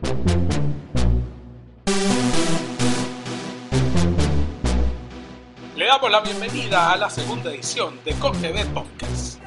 [0.00, 0.08] Le
[5.86, 9.42] damos la bienvenida a la segunda edición de COGTV Podcast.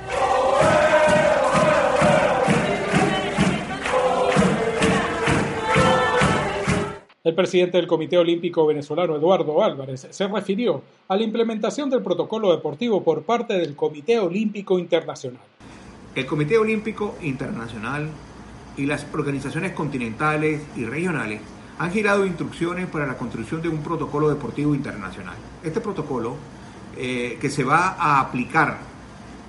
[7.24, 12.52] El presidente del Comité Olímpico Venezolano, Eduardo Álvarez, se refirió a la implementación del protocolo
[12.52, 15.40] deportivo por parte del Comité Olímpico Internacional.
[16.14, 18.10] El Comité Olímpico Internacional
[18.82, 21.40] y las organizaciones continentales y regionales
[21.78, 25.36] han girado instrucciones para la construcción de un protocolo deportivo internacional.
[25.64, 26.36] Este protocolo,
[26.98, 28.80] eh, que se va a aplicar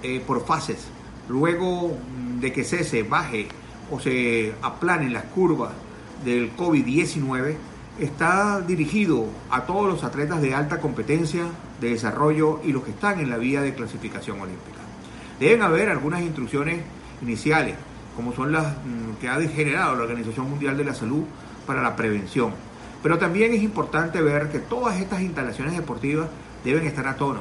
[0.03, 0.87] eh, por fases,
[1.31, 1.97] luego
[2.41, 3.49] de que cese, baje
[3.91, 5.73] o se aplanen las curvas
[6.25, 7.57] del COVID-19,
[7.99, 11.45] está dirigido a todos los atletas de alta competencia,
[11.81, 14.79] de desarrollo y los que están en la vía de clasificación olímpica.
[15.41, 16.81] Deben haber algunas instrucciones
[17.23, 17.77] iniciales,
[18.17, 21.25] como son las mm, que ha generado la Organización Mundial de la Salud
[21.67, 22.53] para la prevención.
[23.03, 26.29] Pero también es importante ver que todas estas instalaciones deportivas
[26.65, 27.41] deben estar a tono.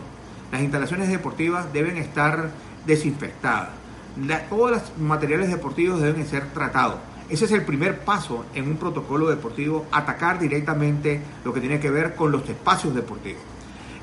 [0.51, 2.49] Las instalaciones deportivas deben estar
[2.85, 3.69] desinfectadas.
[4.49, 6.97] todos los materiales deportivos deben ser tratados.
[7.29, 11.89] Ese es el primer paso en un protocolo deportivo, atacar directamente lo que tiene que
[11.89, 13.41] ver con los espacios deportivos.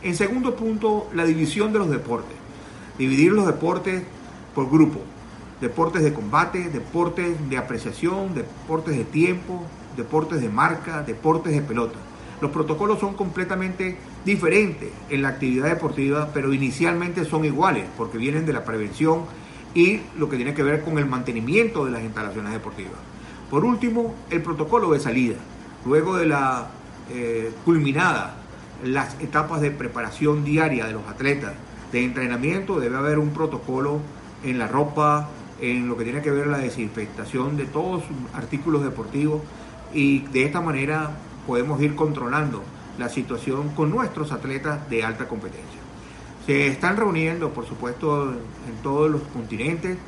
[0.03, 2.37] En segundo punto, la división de los deportes.
[2.97, 4.03] Dividir los deportes
[4.55, 5.01] por grupo.
[5.61, 9.65] Deportes de combate, deportes de apreciación, deportes de tiempo,
[9.97, 11.99] deportes de marca, deportes de pelota.
[12.41, 18.47] Los protocolos son completamente diferentes en la actividad deportiva, pero inicialmente son iguales porque vienen
[18.47, 19.23] de la prevención
[19.75, 23.01] y lo que tiene que ver con el mantenimiento de las instalaciones deportivas.
[23.51, 25.37] Por último, el protocolo de salida.
[25.85, 26.69] Luego de la
[27.11, 28.37] eh, culminada
[28.85, 31.53] las etapas de preparación diaria de los atletas,
[31.93, 34.01] de entrenamiento, debe haber un protocolo
[34.45, 35.29] en la ropa,
[35.61, 39.43] en lo que tiene que ver la desinfectación de todos sus artículos deportivos
[39.93, 41.13] y de esta manera
[41.47, 42.63] podemos ir controlando
[42.99, 45.81] la situación con nuestros atletas de alta competencia.
[46.47, 49.99] Se están reuniendo, por supuesto, en todos los continentes,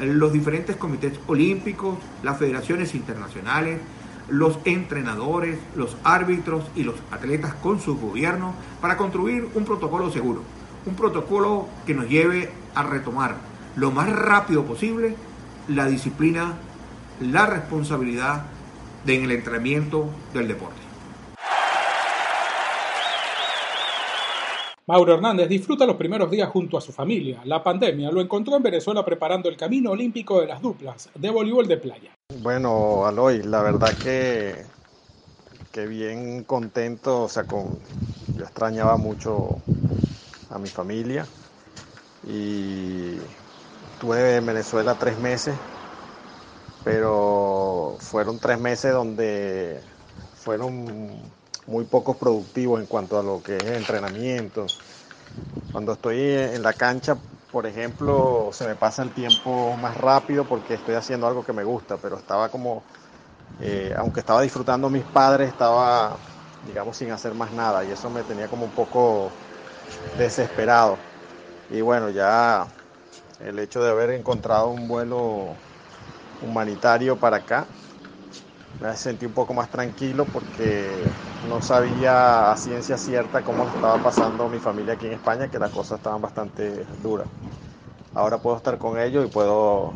[0.00, 3.80] los diferentes comités olímpicos, las federaciones internacionales,
[4.28, 10.42] los entrenadores, los árbitros y los atletas con su gobierno para construir un protocolo seguro,
[10.86, 13.47] un protocolo que nos lleve a retomar
[13.78, 15.14] lo más rápido posible
[15.68, 16.54] la disciplina,
[17.20, 18.46] la responsabilidad
[19.06, 20.76] en el entrenamiento del deporte.
[24.86, 27.40] Mauro Hernández disfruta los primeros días junto a su familia.
[27.44, 31.68] La pandemia lo encontró en Venezuela preparando el camino olímpico de las duplas de voleibol
[31.68, 32.10] de playa.
[32.40, 34.64] Bueno, Aloy, la verdad que,
[35.70, 37.78] que bien contento, o sea, con,
[38.34, 39.58] yo extrañaba mucho
[40.50, 41.26] a mi familia
[42.26, 43.18] y
[43.98, 45.56] estuve en Venezuela tres meses,
[46.84, 49.82] pero fueron tres meses donde
[50.36, 50.86] fueron
[51.66, 54.66] muy pocos productivos en cuanto a lo que es entrenamiento.
[55.72, 57.18] Cuando estoy en la cancha,
[57.50, 61.64] por ejemplo, se me pasa el tiempo más rápido porque estoy haciendo algo que me
[61.64, 62.84] gusta, pero estaba como,
[63.60, 66.16] eh, aunque estaba disfrutando mis padres, estaba,
[66.68, 69.32] digamos, sin hacer más nada y eso me tenía como un poco
[70.16, 70.96] desesperado.
[71.68, 72.68] Y bueno, ya
[73.40, 75.56] el hecho de haber encontrado un vuelo
[76.40, 77.68] humanitario para acá,
[78.80, 81.12] me sentí un poco más tranquilo porque
[81.42, 85.70] no sabía a ciencia cierta cómo estaba pasando mi familia aquí en España, que las
[85.70, 87.28] cosas estaban bastante duras.
[88.14, 89.94] Ahora puedo estar con ellos y puedo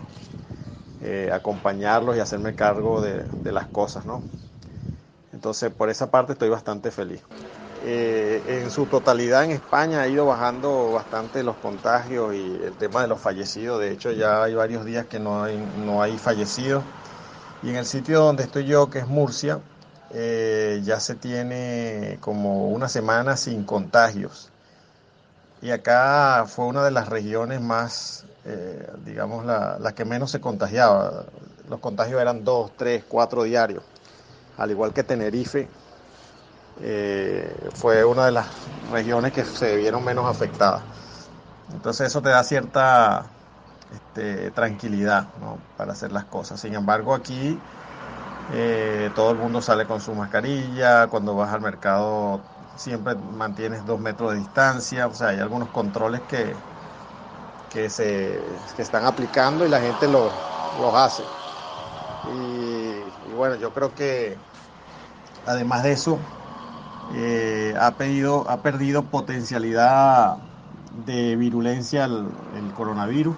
[1.03, 4.23] eh, acompañarlos y hacerme cargo de, de, las cosas, ¿no?
[5.33, 7.23] Entonces, por esa parte estoy bastante feliz.
[7.85, 13.03] Eh, en su totalidad en España ha ido bajando bastante los contagios y el tema
[13.03, 13.81] de los fallecidos.
[13.81, 16.85] De hecho, ya hay varios días que no hay, no hay fallecidos.
[17.63, 19.61] Y en el sitio donde estoy yo, que es Murcia,
[20.11, 24.51] eh, ya se tiene como una semana sin contagios.
[25.61, 30.41] Y acá fue una de las regiones más, eh, digamos, la, la, que menos se
[30.41, 31.25] contagiaba.
[31.69, 33.83] Los contagios eran dos, tres, cuatro diarios.
[34.57, 35.69] Al igual que Tenerife,
[36.81, 38.47] eh, fue una de las
[38.91, 40.83] regiones que se vieron menos afectadas.
[41.73, 43.25] Entonces eso te da cierta
[43.93, 45.27] este, tranquilidad
[45.77, 46.61] para hacer las cosas.
[46.61, 47.59] Sin embargo, aquí
[48.53, 52.41] eh, todo el mundo sale con su mascarilla, cuando vas al mercado
[52.77, 56.55] siempre mantienes dos metros de distancia, o sea, hay algunos controles que,
[57.71, 58.41] que se
[58.79, 60.33] están aplicando y la gente los,
[60.95, 61.23] hace.
[62.35, 64.37] Y, bueno, yo creo que
[65.47, 66.19] además de eso,
[67.15, 70.39] eh, ha, perdido potencialidad
[71.07, 73.37] de virulencia el, coronavirus.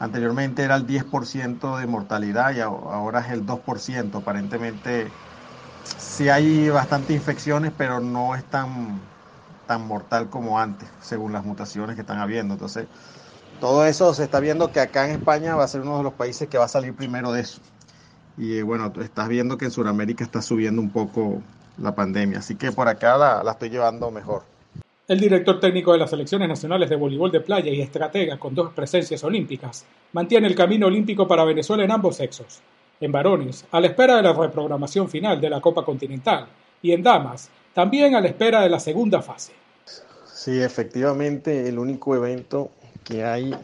[0.00, 4.14] Anteriormente era el 10% de mortalidad y ahora es el 2%.
[4.16, 5.08] Aparentemente
[5.98, 9.00] sí hay bastante infecciones, pero no es tan,
[9.66, 12.54] tan mortal como antes, según las mutaciones que están habiendo.
[12.54, 12.86] Entonces,
[13.60, 16.14] todo eso se está viendo que acá en España va a ser uno de los
[16.14, 17.60] países que va a salir primero de eso.
[18.36, 21.42] Y eh, bueno, estás viendo que en Sudamérica está subiendo un poco
[21.78, 24.42] la pandemia, así que por acá la, la estoy llevando mejor.
[25.08, 28.72] El director técnico de las selecciones nacionales de voleibol de playa y estratega con dos
[28.72, 32.62] presencias olímpicas mantiene el camino olímpico para Venezuela en ambos sexos
[33.02, 36.46] en varones, a la espera de la reprogramación final de la Copa Continental,
[36.80, 39.52] y en damas, también a la espera de la segunda fase.
[40.24, 42.70] Sí, efectivamente, el único evento
[43.04, 43.54] que hay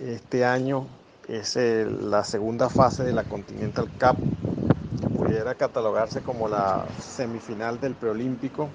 [0.00, 0.86] este año
[1.28, 4.18] es la segunda fase de la Continental Cup,
[5.30, 8.68] pudiera catalogarse como la semifinal del preolímpico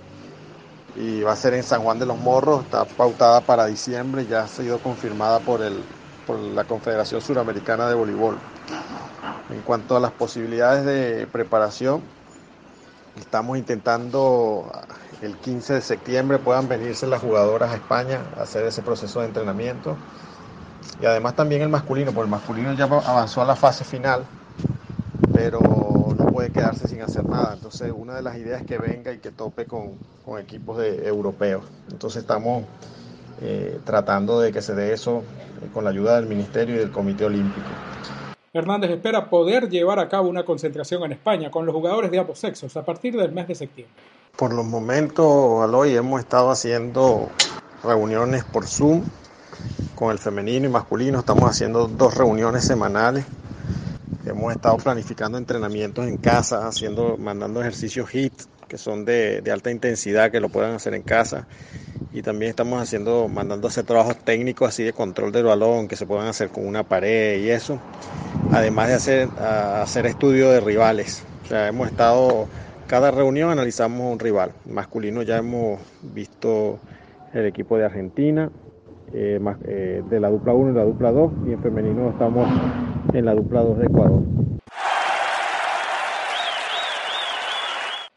[0.96, 4.44] y va a ser en San Juan de los Morros, está pautada para diciembre, ya
[4.44, 5.84] ha sido confirmada por, el,
[6.26, 8.38] por la Confederación Suramericana de Voleibol.
[9.50, 12.02] En cuanto a las posibilidades de preparación,
[13.20, 14.72] estamos intentando
[15.22, 19.26] el 15 de septiembre puedan venirse las jugadoras a España a hacer ese proceso de
[19.26, 19.98] entrenamiento.
[21.02, 24.24] Y además también el masculino, porque el masculino ya avanzó a la fase final,
[25.34, 25.85] pero
[26.56, 27.54] quedarse sin hacer nada.
[27.54, 30.00] Entonces una de las ideas es que venga y que tope con,
[30.40, 31.64] equipos de, europeos.
[31.92, 32.64] Entonces estamos
[33.42, 35.20] eh, tratando de que se dé eso
[35.62, 37.68] eh, con la ayuda del Ministerio y del Comité Olímpico.
[38.54, 42.40] Hernández espera poder llevar a cabo una concentración en España con los jugadores de ambos
[42.40, 43.94] sexos a partir del mes de septiembre.
[44.38, 47.30] Por los momentos, Aloy, hemos estado haciendo
[47.84, 49.04] reuniones por Zoom
[49.96, 51.20] con el femenino y masculino.
[51.20, 53.26] Estamos haciendo dos reuniones semanales.
[54.26, 58.34] Hemos estado planificando entrenamientos en casa, haciendo, mandando ejercicios HIT,
[58.68, 61.48] que son de, de alta intensidad, que lo puedan hacer en casa
[62.16, 66.06] y también estamos haciendo, mandando hacer trabajos técnicos así de control del balón que se
[66.06, 67.78] puedan hacer con una pared y eso,
[68.54, 71.26] además de hacer, hacer estudio de rivales.
[71.44, 72.48] O sea, hemos estado,
[72.88, 74.54] cada reunión analizamos un rival.
[74.66, 76.80] Masculino ya hemos visto
[77.34, 78.50] el equipo de Argentina,
[79.14, 82.48] eh, eh, de la dupla 1 y la dupla 2, y en femenino estamos
[83.14, 84.22] en la dupla 2 de Ecuador.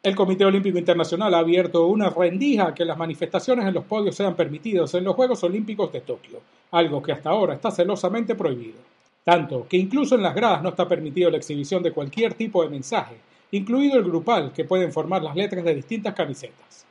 [0.02, 4.14] El Comité Olímpico Internacional ha abierto una rendija a que las manifestaciones en los podios
[4.14, 6.40] sean permitidos en los Juegos Olímpicos de Tokio,
[6.70, 8.78] algo que hasta ahora está celosamente prohibido.
[9.24, 12.70] Tanto que incluso en las gradas no está permitido la exhibición de cualquier tipo de
[12.70, 13.16] mensaje,
[13.50, 16.86] incluido el grupal que pueden formar las letras de distintas camisetas.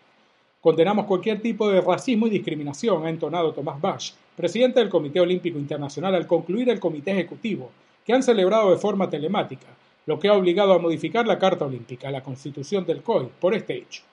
[0.62, 5.58] Condenamos cualquier tipo de racismo y discriminación, ha entonado Tomás Bach, presidente del Comité Olímpico
[5.58, 7.72] Internacional, al concluir el Comité Ejecutivo,
[8.08, 9.68] que han celebrado de forma telemática,
[10.06, 13.76] lo que ha obligado a modificar la Carta Olímpica, la constitución del COI, por este
[13.76, 14.04] hecho.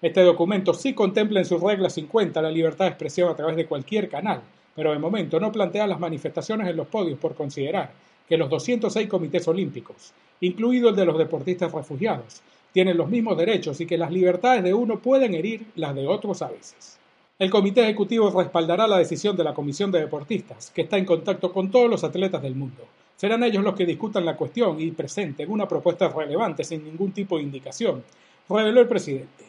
[0.00, 3.66] Este documento sí contempla en sus reglas 50 la libertad de expresión a través de
[3.66, 4.42] cualquier canal,
[4.76, 7.90] pero de momento no plantea las manifestaciones en los podios por considerar
[8.28, 13.80] que los 206 comités olímpicos, incluido el de los deportistas refugiados, tienen los mismos derechos
[13.80, 17.00] y que las libertades de uno pueden herir las de otros a veces.
[17.40, 21.52] El comité ejecutivo respaldará la decisión de la Comisión de Deportistas, que está en contacto
[21.52, 22.84] con todos los atletas del mundo,
[23.16, 27.36] Serán ellos los que discutan la cuestión y presenten una propuesta relevante sin ningún tipo
[27.38, 28.04] de indicación,
[28.48, 29.44] reveló el presidente.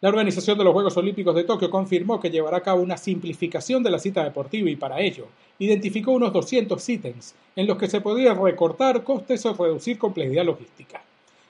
[0.00, 3.82] La organización de los Juegos Olímpicos de Tokio confirmó que llevará a cabo una simplificación
[3.82, 5.26] de la cita deportiva y para ello
[5.58, 11.02] identificó unos 200 ítems en los que se podría recortar costes o reducir complejidad logística.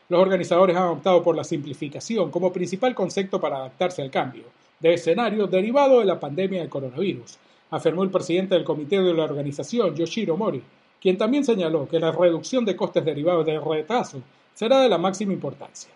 [0.08, 4.44] Los organizadores han optado por la simplificación como principal concepto para adaptarse al cambio
[4.80, 7.36] de escenario derivado de la pandemia del coronavirus,
[7.70, 10.62] afirmó el presidente del comité de la organización, Yoshiro Mori,
[11.00, 14.20] quien también señaló que la reducción de costes derivados del retraso
[14.54, 15.90] será de la máxima importancia.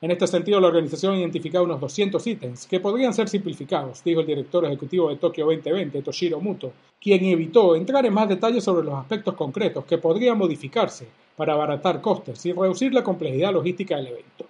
[0.00, 4.20] En este sentido, la organización ha identificado unos 200 ítems que podrían ser simplificados, dijo
[4.20, 8.84] el director ejecutivo de Tokio 2020, Toshiro Muto, quien evitó entrar en más detalles sobre
[8.84, 11.06] los aspectos concretos que podrían modificarse
[11.36, 14.46] para abaratar costes y reducir la complejidad logística del evento.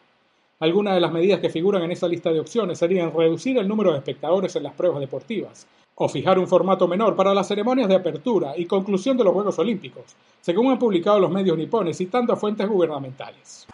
[0.59, 3.93] Algunas de las medidas que figuran en esa lista de opciones serían reducir el número
[3.93, 7.97] de espectadores en las pruebas deportivas, o fijar un formato menor para las ceremonias de
[7.97, 12.37] apertura y conclusión de los Juegos Olímpicos, según han publicado los medios nipones citando a
[12.37, 13.67] fuentes gubernamentales.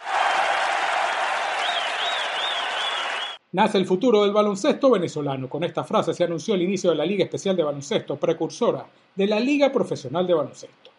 [3.51, 5.49] Nace el futuro del baloncesto venezolano.
[5.49, 8.85] Con esta frase se anunció el inicio de la Liga Especial de Baloncesto, precursora
[9.15, 10.91] de la Liga Profesional de Baloncesto.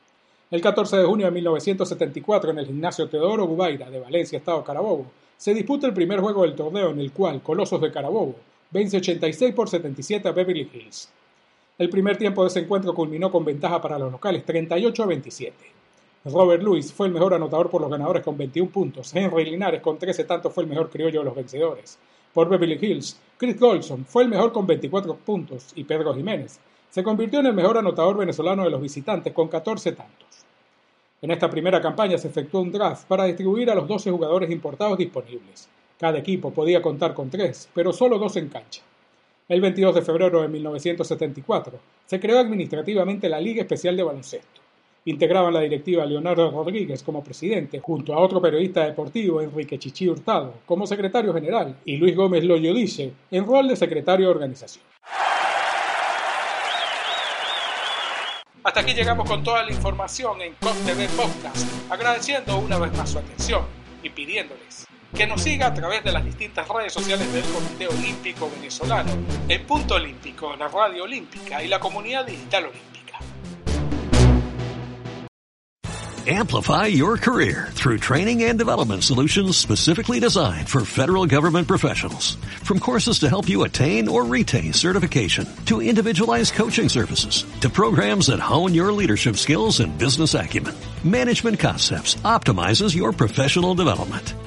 [0.51, 5.07] El 14 de junio de 1974, en el gimnasio Teodoro Gubaira de Valencia, Estado Carabobo,
[5.37, 8.35] se disputa el primer juego del torneo en el cual Colosos de Carabobo
[8.71, 11.11] vence 86 por 77 a Beverly Hills.
[11.79, 15.57] El primer tiempo de ese encuentro culminó con ventaja para los locales 38 a 27.
[16.27, 19.15] Robert Lewis fue el mejor anotador por los ganadores con 21 puntos.
[19.15, 21.99] Henry Linares con 13 tantos fue el mejor criollo de los vencedores.
[22.35, 26.61] Por Beverly Hills, Chris Golson fue el mejor con 24 puntos y Pedro Jiménez
[26.91, 30.45] se convirtió en el mejor anotador venezolano de los visitantes con 14 tantos.
[31.23, 34.99] En esta primera campaña se efectuó un draft para distribuir a los 12 jugadores importados
[34.99, 35.69] disponibles.
[36.01, 38.81] Cada equipo podía contar con tres, pero solo dos en cancha.
[39.47, 44.63] El 22 de febrero de 1974 se creó administrativamente la Liga Especial de Baloncesto.
[45.05, 50.55] Integraban la directiva Leonardo Rodríguez como presidente, junto a otro periodista deportivo, Enrique Chichi Hurtado,
[50.65, 54.85] como secretario general, y Luis Gómez Loyodice en rol de secretario de organización.
[58.65, 63.19] Hasta aquí llegamos con toda la información en COSTV Podcast, agradeciendo una vez más su
[63.19, 63.65] atención
[64.03, 68.51] y pidiéndoles que nos siga a través de las distintas redes sociales del Comité Olímpico
[68.51, 69.13] Venezolano,
[69.49, 72.91] el Punto Olímpico, la Radio Olímpica y la Comunidad Digital Olímpica.
[76.27, 82.37] Amplify your career through training and development solutions specifically designed for federal government professionals.
[82.63, 88.27] From courses to help you attain or retain certification, to individualized coaching services, to programs
[88.27, 90.75] that hone your leadership skills and business acumen,
[91.05, 94.35] Management Concepts optimizes your professional development.